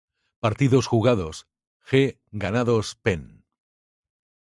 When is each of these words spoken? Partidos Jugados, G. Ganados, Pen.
Partidos 0.39 0.87
Jugados, 0.87 1.45
G. 1.85 2.17
Ganados, 2.31 2.95
Pen. 3.03 3.45